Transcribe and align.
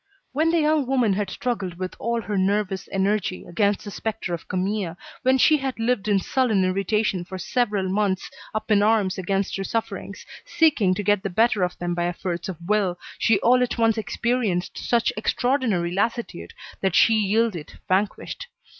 When 0.33 0.49
the 0.49 0.61
young 0.61 0.87
woman 0.87 1.13
had 1.13 1.29
struggled 1.29 1.75
with 1.75 1.93
all 1.99 2.23
her 2.23 2.35
nervous 2.35 2.89
energy 2.91 3.45
against 3.47 3.83
the 3.85 3.91
spectre 3.91 4.33
of 4.33 4.47
Camille, 4.47 4.97
when 5.21 5.37
she 5.37 5.57
had 5.57 5.77
lived 5.77 6.07
in 6.07 6.17
sullen 6.17 6.65
irritation 6.65 7.23
for 7.23 7.37
several 7.37 7.87
months 7.87 8.27
up 8.55 8.71
in 8.71 8.81
arms 8.81 9.19
against 9.19 9.55
her 9.57 9.63
sufferings, 9.63 10.25
seeking 10.43 10.95
to 10.95 11.03
get 11.03 11.21
the 11.21 11.29
better 11.29 11.61
of 11.61 11.77
them 11.77 11.93
by 11.93 12.05
efforts 12.07 12.49
of 12.49 12.57
will, 12.67 12.97
she 13.19 13.39
all 13.41 13.61
at 13.61 13.77
once 13.77 13.95
experienced 13.95 14.75
such 14.75 15.13
extraordinary 15.15 15.91
lassitude 15.93 16.55
that 16.81 16.95
she 16.95 17.13
yielded 17.13 17.77
vanquished. 17.87 18.47